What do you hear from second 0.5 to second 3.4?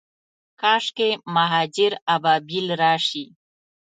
کاشکي، مهاجر ابابیل راشي